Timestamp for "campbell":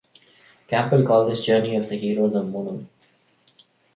0.67-1.05